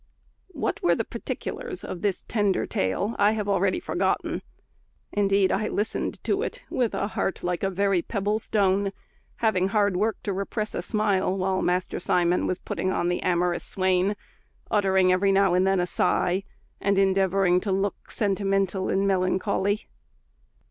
What 0.53 0.81
were 0.81 0.95
the 0.95 1.03
particulars 1.05 1.83
of 1.83 2.01
this 2.01 2.23
tender 2.27 2.65
tale 2.65 3.15
I 3.19 3.33
have 3.33 3.47
already 3.47 3.79
forgotten; 3.79 4.41
indeed 5.11 5.51
I 5.51 5.67
listened 5.67 6.23
to 6.23 6.41
it 6.41 6.63
with 6.71 6.95
a 6.95 7.09
heart 7.09 7.43
like 7.43 7.61
a 7.61 7.69
very 7.69 8.01
pebble 8.01 8.39
stone, 8.39 8.93
having 9.45 9.67
hard 9.67 9.95
work 9.95 10.17
to 10.23 10.33
repress 10.33 10.73
a 10.73 10.81
smile 10.81 11.37
while 11.37 11.61
Master 11.61 11.99
Simon 11.99 12.47
was 12.47 12.57
putting 12.57 12.91
on 12.91 13.09
the 13.09 13.21
amorous 13.21 13.63
swain, 13.63 14.15
uttering 14.71 15.11
every 15.11 15.31
now 15.31 15.53
and 15.53 15.67
then 15.67 15.79
a 15.79 15.85
sigh, 15.85 16.45
and 16.79 16.97
endeavouring 16.97 17.61
to 17.61 17.71
look 17.71 18.09
sentimental 18.09 18.89
and 18.89 19.05
melancholy. 19.07 19.85